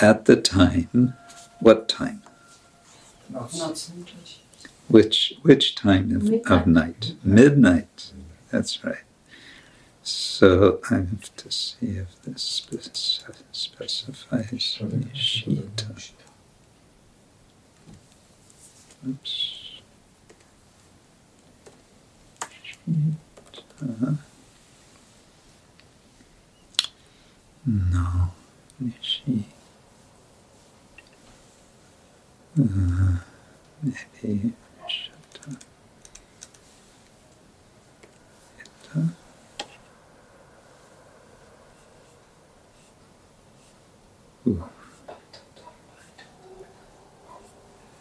at 0.00 0.24
the 0.26 0.36
time. 0.36 1.14
What 1.60 1.88
time? 1.88 2.22
Which 4.88 5.34
which 5.42 5.74
time 5.74 6.16
of, 6.16 6.50
of 6.50 6.66
night? 6.66 7.14
Midnight. 7.22 8.12
That's 8.50 8.82
right. 8.84 8.96
So 10.02 10.80
I 10.90 10.94
have 10.94 11.36
to 11.36 11.50
see 11.50 11.98
if 11.98 12.22
this 12.22 12.42
spec- 12.42 13.34
specifies 13.52 14.78
Nishita. 14.80 16.12
Oops. 19.06 19.80
Nishita. 22.40 23.14
Uh-huh. 23.82 24.12
No. 27.66 28.30
Nishi. 28.82 29.44
Maybe. 32.58 34.52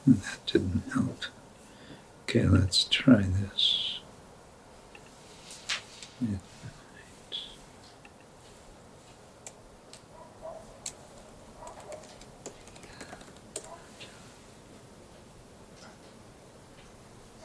That 0.07 0.39
didn't 0.47 0.83
help. 0.91 1.25
Okay, 2.23 2.47
let's 2.47 2.85
try 2.85 3.21
this. 3.21 3.99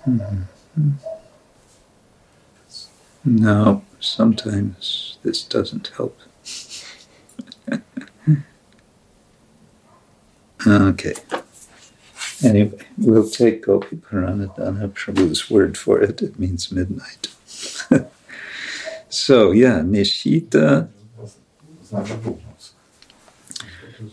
Mhm. 0.06 0.46
No, 3.24 3.82
sometimes 4.00 5.18
this 5.22 5.44
doesn't 5.44 5.88
help. 5.96 6.18
okay. 10.66 11.14
Anyway, 12.42 12.78
we'll 12.98 13.28
take 13.28 13.64
Gopiparanadhana 13.64 14.92
Prabhu's 14.92 15.48
word 15.48 15.78
for 15.78 16.02
it. 16.02 16.20
It 16.22 16.38
means 16.38 16.72
midnight. 16.72 17.28
so, 19.08 19.52
yeah, 19.52 19.78
Nishita, 19.80 20.88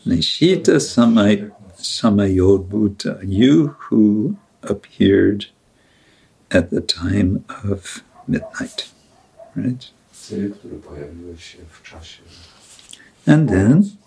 Nishita 0.06 0.76
Samay, 0.78 1.52
Samayodbhuta, 1.78 3.28
you 3.28 3.70
who 3.80 4.38
appeared 4.62 5.48
at 6.52 6.70
the 6.70 6.82
time 6.82 7.46
of 7.64 8.04
midnight. 8.28 8.90
Right? 9.56 9.90
And 13.26 13.50
then 13.50 13.98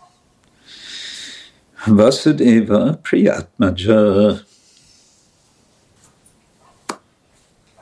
Vasudeva 1.86 2.98
Priyatmaja. 3.02 4.44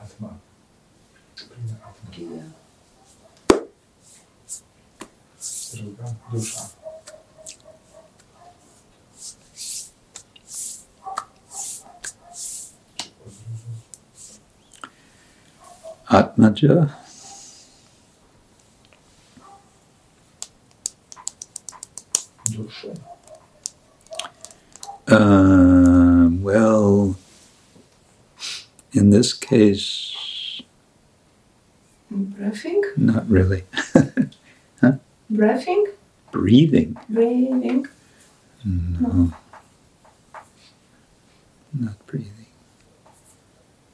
Atma. 0.01 0.39
Priya 1.35 1.75
Atma. 1.85 2.11
Priya. 2.11 2.43
Druga 5.73 6.15
dusza. 6.31 6.71
Atmaja. 16.11 16.89
Duszy. 22.51 22.91
Uh, 25.07 26.29
well, 26.41 27.15
in 28.93 29.09
this 29.09 29.33
case, 29.33 30.61
Breathing? 32.09 32.81
not 32.97 33.27
really. 33.29 33.63
Breathing? 35.29 35.87
Breathing. 36.31 36.97
Breathing? 37.09 37.87
No. 38.65 39.31
Not 41.73 42.05
breathing. 42.05 42.47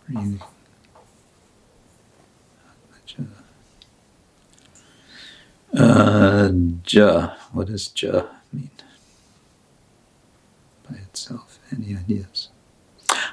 Breathing. 0.07 0.41
Atmaja. 2.67 3.27
Uh, 5.77 6.49
ja. 6.87 7.35
What 7.53 7.67
does 7.67 7.91
ja 7.95 8.23
mean? 8.51 8.71
By 10.89 10.97
itself. 10.97 11.59
Any 11.71 11.95
ideas? 11.95 12.49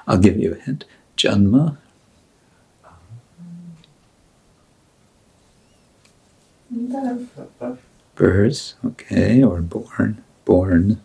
I'll 0.07 0.18
give 0.18 0.37
you 0.37 0.52
a 0.52 0.57
hint. 0.57 0.85
Janma. 1.16 1.78
Birth. 8.16 8.74
okay, 8.85 9.42
or 9.42 9.61
born, 9.61 10.22
born. 10.44 11.00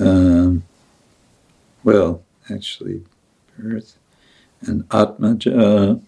Um, 0.00 0.64
well, 1.84 2.22
actually, 2.50 3.04
birth 3.58 3.96
and 4.62 4.88
Atmaja. 4.88 6.00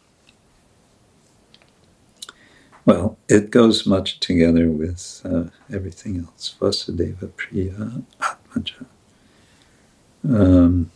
well, 2.87 3.16
it 3.29 3.51
goes 3.51 3.87
much 3.87 4.20
together 4.20 4.70
with 4.70 5.23
uh, 5.25 5.44
everything 5.73 6.18
else. 6.20 6.55
Vasudeva 6.61 7.35
Priya 7.37 8.03
Atmaja. 8.20 8.87
Um, 10.29 10.90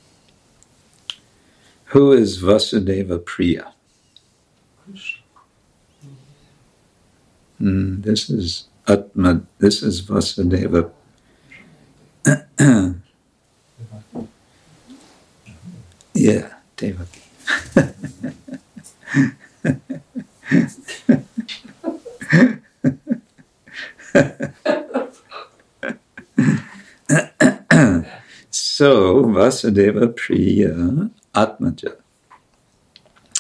who 1.86 2.12
is 2.12 2.42
Vasudeva 2.42 3.24
Priya? 3.24 3.72
Mm, 7.60 8.02
this 8.02 8.28
is 8.30 8.68
Atma. 8.86 9.42
This 9.58 9.82
is 9.82 10.02
Vasudeva. 10.02 10.90
yeah, 16.14 16.52
Devaki. 16.76 17.22
so 28.50 29.24
Vasudeva 29.24 30.06
Priya 30.14 31.10
Atmaja. 31.34 31.96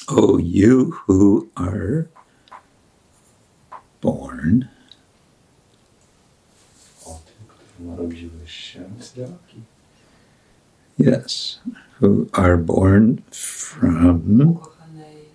Oh, 0.08 0.38
you 0.38 0.92
who 1.06 1.50
are 1.56 2.08
born. 4.00 4.68
Yes, 10.96 11.60
who 12.00 12.28
are 12.34 12.56
born 12.56 13.22
from 13.30 14.22
Ukochanej 14.40 15.30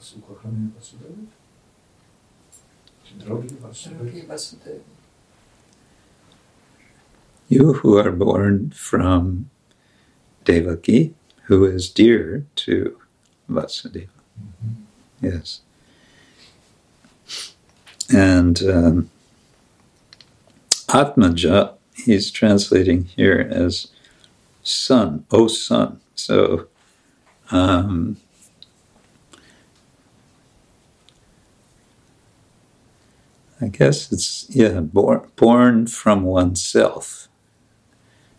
Z 0.00 0.16
ukochanej 0.16 0.68
Wasudewy? 0.74 1.26
Czy 3.04 3.11
drogi 3.24 3.56
Wasudewy? 4.26 4.80
you 7.52 7.74
who 7.74 7.98
are 7.98 8.10
born 8.10 8.70
from 8.70 9.50
Devaki, 10.44 11.12
who 11.44 11.66
is 11.66 11.90
dear 11.90 12.46
to 12.56 12.98
Vasudeva. 13.50 14.08
Yes. 15.20 15.60
And 18.10 18.62
um, 18.62 19.10
Atmaja, 20.88 21.74
he's 21.94 22.30
translating 22.30 23.04
here 23.04 23.46
as 23.50 23.88
son, 24.62 25.26
oh 25.30 25.46
son. 25.46 26.00
So 26.14 26.68
um, 27.50 28.16
I 33.62 33.68
guess 33.68 34.10
it's, 34.10 34.46
yeah, 34.50 34.80
born, 34.80 35.30
born 35.36 35.86
from 35.86 36.24
oneself. 36.24 37.28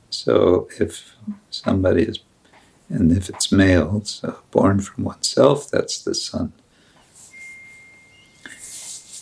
So 0.10 0.68
if 0.80 1.16
somebody 1.50 2.04
is, 2.04 2.20
and 2.90 3.10
if 3.10 3.30
it's 3.30 3.50
male, 3.50 4.04
so 4.04 4.40
born 4.52 4.82
from 4.82 5.06
oneself, 5.06 5.72
that's 5.72 6.04
the 6.04 6.14
son. 6.14 6.52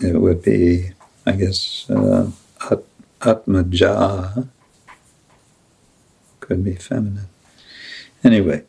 It 0.01 0.19
would 0.19 0.41
be, 0.41 0.93
I 1.27 1.33
guess, 1.33 1.87
uh, 1.89 2.31
at, 2.71 2.83
Atmaja 3.19 4.47
could 6.39 6.63
be 6.63 6.73
feminine. 6.73 7.29
Anyway, 8.23 8.63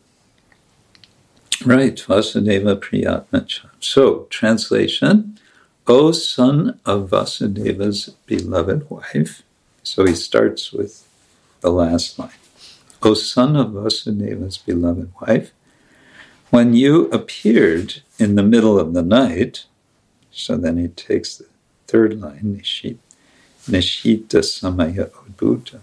right, 1.64 1.96
Vasudeva 1.96 2.76
Priyatmaja. 2.76 3.70
So, 3.80 4.26
translation 4.28 5.38
O 5.86 6.12
son 6.12 6.80
of 6.86 7.10
Vasudeva's 7.10 8.10
beloved 8.26 8.88
wife. 8.88 9.42
So 9.82 10.06
he 10.06 10.14
starts 10.14 10.72
with 10.72 11.06
the 11.60 11.70
last 11.70 12.18
line. 12.18 12.30
O 13.02 13.14
son 13.14 13.56
of 13.56 13.70
Vasudeva's 13.70 14.58
beloved 14.58 15.12
wife, 15.20 15.52
when 16.50 16.74
you 16.74 17.08
appeared 17.10 18.02
in 18.18 18.36
the 18.36 18.42
middle 18.42 18.78
of 18.78 18.94
the 18.94 19.02
night, 19.02 19.66
so 20.30 20.56
then 20.56 20.76
he 20.76 20.88
takes 20.88 21.36
the 21.36 21.46
third 21.86 22.20
line, 22.20 22.62
Nishita, 22.62 22.98
Samaya 23.68 25.10
Udbhuta, 25.10 25.80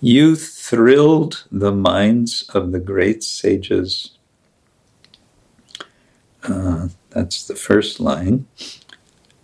you 0.00 0.34
thrilled 0.34 1.44
the 1.52 1.70
minds 1.70 2.48
of 2.52 2.72
the 2.72 2.80
great 2.80 3.22
sages. 3.22 4.10
Uh, 6.42 6.88
that's 7.14 7.46
the 7.46 7.54
first 7.54 8.00
line. 8.00 8.46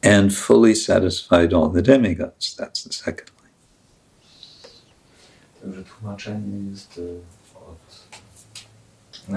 And 0.02 0.34
fully 0.34 0.74
satisfied 0.74 1.52
all 1.52 1.68
the 1.68 1.82
demigods. 1.82 2.54
That's 2.56 2.84
the 2.84 2.92
second 2.92 3.30
line. 3.42 3.52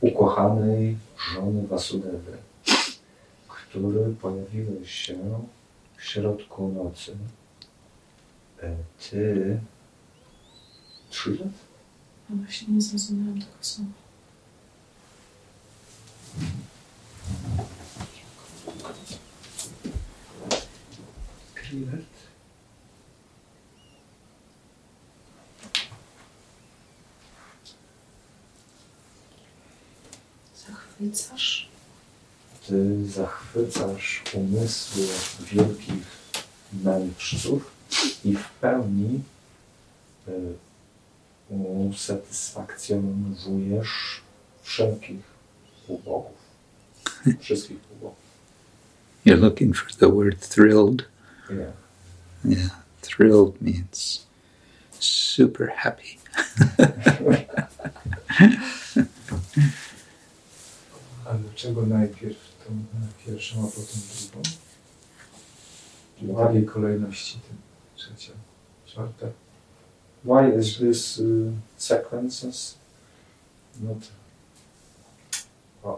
ukochanej 0.00 0.96
żony 1.34 1.66
Wasudewy, 1.66 2.38
który 3.48 4.14
pojawiłeś 4.14 4.90
się 4.90 5.18
w 5.96 6.04
środku 6.04 6.68
nocy. 6.68 7.16
Ty 8.60 9.60
trzy 11.10 11.30
lat? 11.30 11.48
No 12.30 12.36
właśnie 12.36 12.74
nie 12.74 12.82
zrozumiałam 12.82 13.40
tego 13.40 13.52
słowa. 13.60 13.90
Krilet? 21.54 22.04
Zachwycasz? 30.66 31.68
Ty 32.66 33.06
zachwycasz 33.06 34.22
umysły 34.34 35.06
wielkich 35.52 36.04
mędrców 36.72 37.77
i 38.24 38.36
w 38.36 38.48
pełni 38.60 39.20
y, 40.28 40.54
usatysfakcjonujesz 41.50 44.20
wszelkich 44.62 45.20
ubogów. 45.88 46.36
Wszystkich 47.40 47.78
ubogów. 47.96 48.18
You're 49.26 49.40
looking 49.40 49.76
for 49.76 49.92
the 49.92 50.08
word 50.08 50.40
thrilled. 50.40 51.04
Yeah. 51.50 51.72
Yeah, 52.44 52.70
thrilled 53.02 53.62
means 53.62 54.26
super 55.00 55.68
happy. 55.76 56.18
Ale 61.24 61.38
dlaczego 61.38 61.86
najpierw 61.86 62.36
tą 62.66 62.72
e, 62.72 62.76
pierwszą, 63.26 63.60
a 63.60 63.66
potem 63.70 64.00
drugą? 64.30 64.42
W 66.18 66.22
Why, 66.22 66.34
takiej 66.46 66.64
kolejności 66.64 67.38
tym 67.48 67.56
trzecia, 67.98 68.32
czwarta. 68.86 69.26
why 70.24 70.48
is 70.58 70.78
this 70.78 71.18
uh, 71.20 71.24
sequences 71.76 72.74
not? 73.80 74.10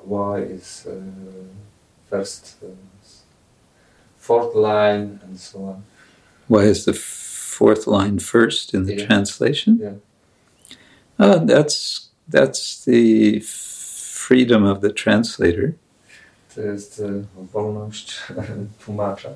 Why 0.06 0.42
is 0.42 0.86
uh, 0.86 0.92
first, 2.10 2.56
uh, 2.62 2.66
fourth 4.18 4.54
line 4.54 5.18
and 5.24 5.40
so 5.40 5.58
on? 5.64 5.82
Why 6.48 6.64
is 6.70 6.84
the 6.84 6.92
fourth 6.92 7.86
line 7.86 8.18
first 8.18 8.74
in 8.74 8.84
the 8.86 8.94
Yeah. 8.94 9.06
translation? 9.06 9.78
Yeah. 9.80 9.94
Uh, 11.18 11.38
that's 11.46 12.08
that's 12.28 12.84
the 12.84 13.40
freedom 13.40 14.64
of 14.64 14.80
the 14.80 14.92
translator. 14.92 15.74
To 16.54 16.60
jest 16.62 17.02
wolność 17.52 18.20
tłumacza. 18.84 19.30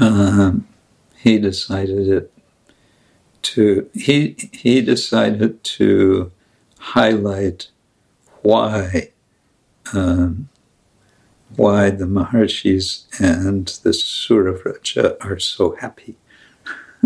Um, 0.00 0.62
he 1.22 1.38
decided 1.38 2.08
it 2.08 2.32
to 3.42 3.88
he 3.94 4.36
he 4.52 4.80
decided 4.80 5.62
to 5.64 6.30
highlight 6.78 7.68
why 8.42 9.10
um, 9.92 10.48
why 11.56 11.90
the 11.90 12.04
Maharshis 12.04 13.06
and 13.20 13.66
the 13.82 13.92
Sura 13.92 14.54
Vraja 14.54 15.16
are 15.20 15.38
so 15.38 15.76
happy. 15.76 16.16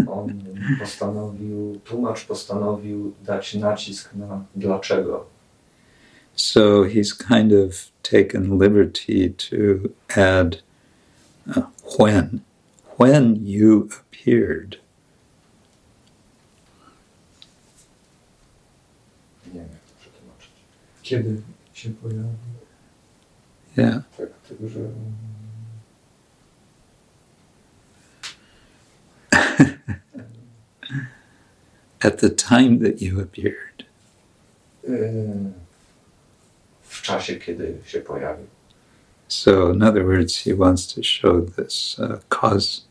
On 0.09 0.45
postanowił, 0.79 1.81
tłumacz 1.85 2.25
postanowił 2.25 3.15
dać 3.25 3.55
nacisk 3.55 4.15
na 4.15 4.45
dlaczego. 4.57 5.27
So 6.35 6.85
he's 6.85 7.13
kind 7.13 7.53
of 7.53 7.91
taken 8.03 8.59
liberty 8.59 9.31
to 9.31 9.91
add 10.17 10.63
uh, 11.57 11.67
when. 11.99 12.41
When 12.97 13.47
you 13.47 13.89
appeared. 14.01 14.77
Nie 19.47 19.53
wiem, 19.61 19.69
jak 19.73 19.81
przetłumaczyć. 20.01 20.51
Kiedy 21.03 21.43
się 21.73 21.91
pojawił? 21.91 22.29
Yeah. 23.77 24.03
Tak, 24.17 24.29
tylko 24.49 24.69
że 24.69 24.81
At 32.05 32.21
the 32.21 32.31
time 32.31 32.79
that 32.79 33.03
you 33.03 33.21
appeared. 33.21 33.83
w 36.83 37.03
czasie, 37.03 37.37
kiedy 37.37 37.79
się 37.85 38.01
pojawił. 38.01 38.47
So, 39.33 39.71
in 39.71 39.83
other 39.83 40.05
words, 40.05 40.37
he 40.37 40.53
wants 40.53 40.87
to 40.93 41.03
show 41.03 41.41
this 41.41 41.99
uh, 41.99 42.21
cause, 42.29 42.83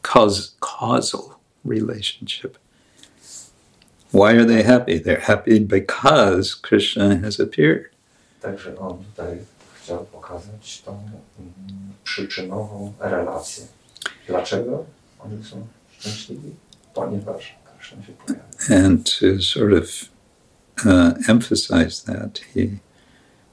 cause, 0.00 0.54
causal 0.60 1.38
relationship. 1.62 2.56
Why 4.10 4.32
are 4.32 4.46
they 4.46 4.62
happy? 4.62 4.98
They're 4.98 5.20
happy 5.20 5.58
because 5.58 6.54
Krishna 6.54 7.16
has 7.16 7.38
appeared. 7.38 7.90
Także 8.40 8.78
on 8.78 9.04
tutaj 9.04 9.38
chciał 9.74 10.04
pokazać 10.04 10.82
tą 10.82 11.10
przyczynową 12.04 12.92
relację. 13.00 13.64
Dlaczego 14.26 14.84
oni 15.18 15.44
są 15.44 15.66
szczęśliwi? 15.98 16.54
Ponieważ 16.94 17.56
Krishna 17.64 18.02
się 18.06 18.12
pojawił. 18.12 18.88
And 18.88 19.18
to 19.18 19.42
sort 19.42 19.72
of 19.72 19.88
uh, 20.86 21.28
emphasize 21.28 22.04
that, 22.04 22.38
he 22.54 22.80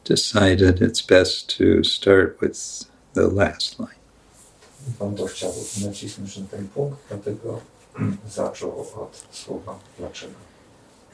decided 0.07 0.81
it's 0.81 1.01
best 1.01 1.49
to 1.57 1.83
start 1.83 2.39
with 2.41 2.85
the 3.13 3.27
last 3.27 3.79
line. 3.79 3.89
Pan 4.99 5.15
to 5.15 5.25
chciał 5.27 5.53
nacisnąć 5.81 6.39
ten 6.51 6.67
punkt, 6.67 6.97
dlatego 7.09 7.61
zaczął 8.29 8.79
od 8.79 9.27
słowa 9.31 9.79
dlaczego. 9.99 10.33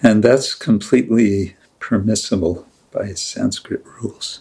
And 0.03 0.25
that's 0.25 0.65
completely 0.65 1.55
permissible 1.89 2.55
by 2.91 3.17
Sanskrit 3.17 3.81
rules. 4.01 4.39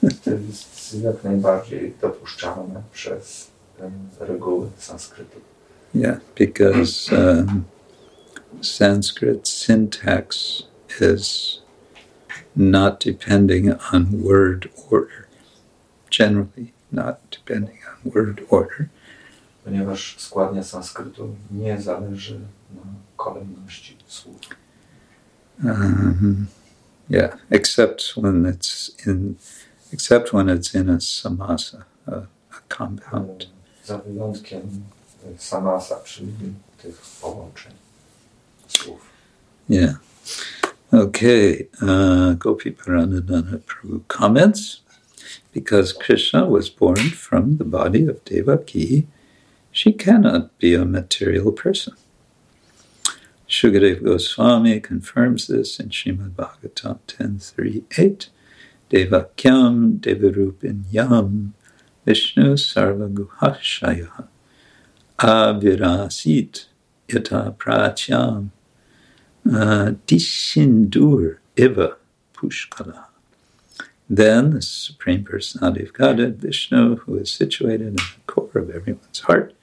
To 0.24 0.30
jest 0.30 0.94
jak 1.02 1.24
najbardziej 1.24 1.94
dopuszczalne 2.00 2.82
przez 2.92 3.46
reguły 4.20 4.68
sanskrytu. 4.78 5.40
Yeah, 5.94 6.20
because 6.34 7.12
um, 7.12 7.64
Sanskrit 8.60 9.48
syntax 9.48 10.62
is 11.00 11.58
not 12.58 12.98
depending 12.98 13.72
on 13.92 14.22
word 14.22 14.68
order, 14.90 15.28
generally, 16.10 16.72
not 16.90 17.20
depending 17.30 17.78
on 17.88 18.10
word 18.12 18.44
order. 18.50 18.88
Ponieważ 19.64 20.16
składnia 20.18 20.62
sanskrytu 20.62 21.36
nie 21.50 21.80
zależy 21.80 22.40
na 22.74 22.82
kolejności 23.16 23.96
słów. 24.06 24.36
Um, 25.64 26.46
yeah, 27.10 27.38
except 27.50 28.14
when 28.16 28.44
it's 28.44 28.90
in, 29.06 29.34
except 29.92 30.32
when 30.32 30.48
it's 30.48 30.74
in 30.74 30.90
a 30.90 31.00
samasa, 31.00 31.84
a, 32.06 32.12
a 32.50 32.76
compound. 32.76 33.46
Za 33.84 33.98
wyjątkiem 33.98 34.60
samasa, 35.38 36.00
czyli 36.04 36.32
tych 36.82 37.00
połączeń 37.20 37.72
słów. 38.68 39.00
Yeah. 39.68 39.96
Okay. 40.92 41.68
Uh, 41.82 42.34
Gopiparanadhana 42.36 43.60
Prabhu 43.60 44.08
comments 44.08 44.80
because 45.52 45.92
Krishna 45.92 46.46
was 46.46 46.70
born 46.70 46.96
from 46.96 47.58
the 47.58 47.64
body 47.64 48.06
of 48.06 48.24
Devaki, 48.24 49.06
she 49.70 49.92
cannot 49.92 50.56
be 50.58 50.74
a 50.74 50.84
material 50.84 51.52
person. 51.52 51.94
Shukadev 53.48 54.02
Goswami 54.02 54.80
confirms 54.80 55.46
this 55.46 55.80
in 55.80 55.88
Srimad 55.88 56.30
Bhagavatam 56.30 57.00
10.3.8 57.06 58.28
Devakyam 58.90 60.00
Devarupinyam 60.00 61.52
Vishnu 62.04 62.54
Sarva 62.54 63.12
Guhashaya 63.12 64.28
Avirasit 65.18 66.66
Yata 67.08 67.56
Prachyam 67.56 68.50
uh, 69.48 69.92
Dishindur 70.06 71.38
Iva 71.56 71.96
Pushkala. 72.34 73.06
Then 74.08 74.50
the 74.50 74.62
Supreme 74.62 75.24
Personality 75.24 75.84
of 75.84 75.92
Godhead, 75.92 76.40
Vishnu, 76.40 76.96
who 76.96 77.16
is 77.16 77.30
situated 77.30 77.88
in 77.88 77.96
the 77.96 78.02
core 78.26 78.50
of 78.54 78.70
everyone's 78.70 79.20
heart, 79.20 79.54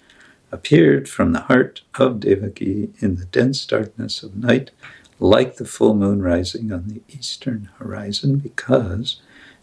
appeared 0.51 1.09
from 1.09 1.33
the 1.33 1.41
heart 1.41 1.81
of 1.95 2.19
Devaki 2.19 2.91
in 2.99 3.15
the 3.15 3.25
dense 3.25 3.65
darkness 3.65 4.21
of 4.21 4.35
night, 4.35 4.71
like 5.19 5.55
the 5.55 5.65
full 5.65 5.95
moon 5.95 6.21
rising 6.21 6.71
on 6.71 6.87
the 6.87 7.01
eastern 7.09 7.69
horizon, 7.79 8.37
because 8.37 9.19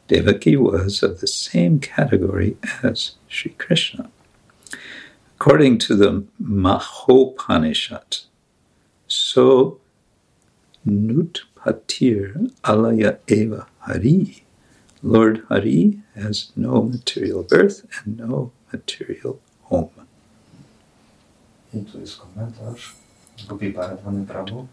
Devaki 0.09 0.57
was 0.57 1.03
of 1.03 1.21
the 1.21 1.27
same 1.27 1.79
category 1.79 2.57
as 2.83 3.13
Sri 3.29 3.53
Krishna. 3.53 4.11
According 5.37 5.79
to 5.79 5.95
the 5.95 6.25
Mahopanishad, 6.41 8.21
so 9.07 9.81
Nutpatir 10.85 12.51
Alaya 12.63 13.19
Eva 13.29 13.67
Hari. 13.79 14.43
Lord 15.03 15.43
Hari 15.49 16.01
has 16.15 16.53
no 16.57 16.83
material 16.83 17.43
birth 17.43 17.85
and 18.05 18.19
no 18.19 18.51
material 18.73 19.39
home. 19.63 19.91
I 21.75 21.79
tu 21.79 22.01
jest 22.01 22.19
komentarz 22.19 22.95
Gubi 23.49 23.73
Paradwany 23.73 24.27
Prabhu. 24.27 24.67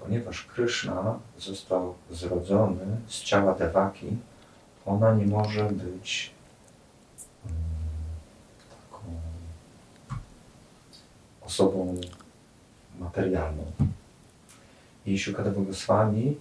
Ponieważ 0.00 0.44
Krishna 0.44 1.18
został 1.38 1.94
zrodzony 2.10 2.86
z 3.08 3.22
ciała 3.22 3.54
Devaki, 3.54 4.06
ona 4.86 5.14
nie 5.14 5.26
może 5.26 5.64
być 5.64 6.30
mm, 7.46 7.56
taką 8.70 9.02
osobą 11.40 11.96
materialną. 12.98 13.72
I 15.10 15.18
Shukadeva 15.18 15.60
Goswami 15.60 16.36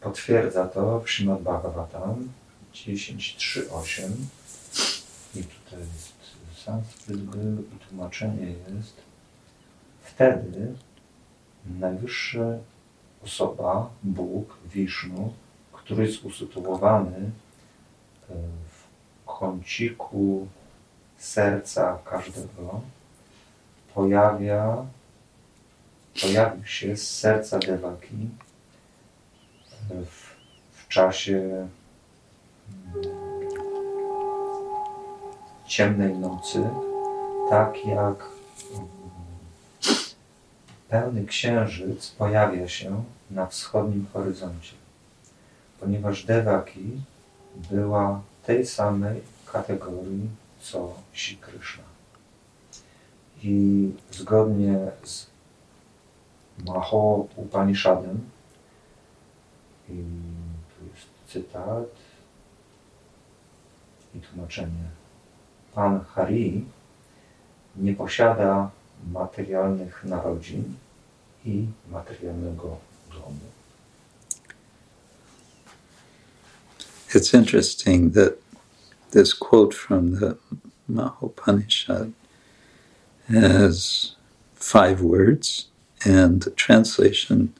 potwierdza 0.00 0.66
to 0.66 1.00
w 1.00 1.10
Srimad 1.10 1.42
Bhagavatam 1.42 2.28
10.3.8 2.74 4.02
i 5.34 5.42
tutaj 5.44 5.78
jest 5.78 6.14
sanskryt 6.64 7.20
był 7.20 7.62
i 7.62 7.88
tłumaczenie 7.88 8.46
jest 8.46 8.96
wtedy 10.02 10.74
najwyższa 11.80 12.58
osoba, 13.24 13.90
Bóg, 14.02 14.58
Wisznu, 14.74 15.32
który 15.72 16.06
jest 16.06 16.24
usytuowany 16.24 17.16
e, 17.20 18.34
w 18.68 19.26
kąciku 19.26 20.46
serca 21.18 21.98
każdego 22.04 22.80
pojawia, 23.94 24.86
pojawił 26.22 26.66
się 26.66 26.96
z 26.96 27.10
serca 27.10 27.58
Devaki 27.58 28.28
w, 29.90 30.34
w 30.72 30.88
czasie 30.88 31.68
mm, 32.94 33.04
ciemnej 35.66 36.18
nocy, 36.18 36.68
tak 37.50 37.86
jak 37.86 38.24
mm, 38.74 38.88
pełny 40.88 41.24
księżyc 41.24 42.10
pojawia 42.10 42.68
się 42.68 43.04
na 43.30 43.46
wschodnim 43.46 44.06
horyzoncie, 44.12 44.74
ponieważ 45.80 46.24
Devaki 46.24 47.00
była 47.70 48.22
tej 48.46 48.66
samej 48.66 49.20
kategorii 49.52 50.28
co 50.60 50.94
Si 51.12 51.36
Krishna. 51.36 51.84
I 53.42 53.90
zgodnie 54.10 54.78
z 55.02 55.33
Maho 56.58 57.28
Upanishadem, 57.36 58.20
i 59.88 60.04
tu 60.68 60.86
jest 60.86 61.08
cytat 61.28 61.86
i 64.14 64.20
tłumaczenie. 64.20 64.88
Pan 65.74 66.00
Hari 66.00 66.64
nie 67.76 67.94
posiada 67.94 68.70
materialnych 69.12 70.04
narodzin 70.04 70.74
i 71.44 71.66
materialnego 71.90 72.76
domu. 73.10 73.40
It's 77.14 77.34
interesting 77.34 78.14
that 78.14 78.32
this 79.10 79.34
quote 79.34 79.74
from 79.74 80.16
the 80.20 80.34
Mahopanishad 80.88 82.12
has 83.28 84.16
five 84.56 85.02
words, 85.02 85.68
and 86.04 86.42
the 86.42 86.50
translation 86.50 87.54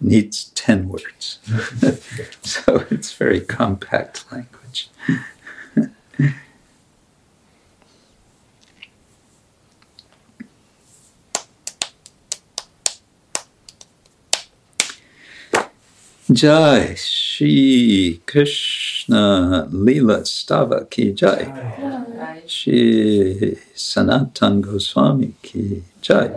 needs 0.00 0.50
ten 0.54 0.88
words. 0.88 1.38
so 2.42 2.86
it's 2.90 3.12
very 3.12 3.40
compact 3.40 4.24
language. 4.30 4.88
Jai 16.30 16.94
Shri 16.94 18.20
Krishna 18.26 19.66
Lila 19.70 20.20
Stava 20.20 20.88
Ki 20.90 21.12
Jai. 21.14 21.44
Jai. 21.44 22.42
Shri 22.46 23.58
Sanatan 23.74 24.60
Goswami 24.60 25.34
Ki 25.40 25.82
Jai. 26.02 26.28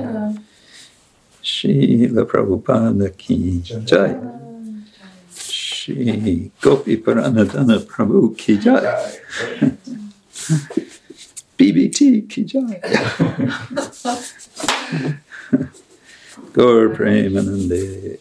Shri 1.41 2.07
Prabhupada 2.07 3.17
Ki 3.17 3.61
Jai. 3.61 4.15
Shri 5.35 6.51
Gopiparanadhana 6.61 7.79
Prabhu 7.79 8.37
Ki 8.37 8.57
Jai. 8.57 9.17
BBT 11.57 12.29
Ki 12.29 12.43
Jai. 12.43 12.81
Gaur 16.53 16.89
Premanande 16.89 18.19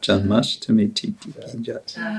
Janmashtami 0.00 0.92
Tithi 0.92 1.32
Ki 1.32 1.58
Jai. 1.62 2.18